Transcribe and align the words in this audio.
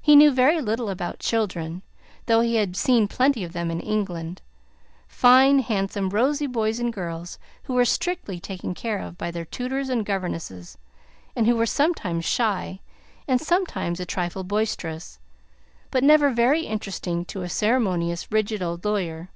He 0.00 0.16
knew 0.16 0.32
very 0.32 0.60
little 0.60 0.88
about 0.90 1.20
children, 1.20 1.82
though 2.26 2.40
he 2.40 2.56
had 2.56 2.74
seen 2.76 3.06
plenty 3.06 3.44
of 3.44 3.52
them 3.52 3.70
in 3.70 3.78
England 3.78 4.42
fine, 5.06 5.60
handsome, 5.60 6.08
rosy 6.10 6.48
girls 6.48 6.80
and 6.80 6.92
boys, 6.92 7.38
who 7.62 7.74
were 7.74 7.84
strictly 7.84 8.40
taken 8.40 8.74
care 8.74 8.98
of 8.98 9.16
by 9.16 9.30
their 9.30 9.44
tutors 9.44 9.88
and 9.88 10.04
governesses, 10.04 10.78
and 11.36 11.46
who 11.46 11.54
were 11.54 11.64
sometimes 11.64 12.24
shy, 12.24 12.80
and 13.28 13.40
sometimes 13.40 14.00
a 14.00 14.04
trifle 14.04 14.42
boisterous, 14.42 15.20
but 15.92 16.02
never 16.02 16.30
very 16.32 16.62
interesting 16.66 17.24
to 17.26 17.42
a 17.42 17.48
ceremonious, 17.48 18.32
rigid 18.32 18.62
old 18.62 18.84
lawyer. 18.84 19.30